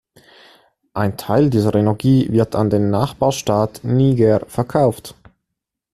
[0.95, 5.13] Ein Teil dieser Energie wird an den Nachbarstaat Niger verkauft.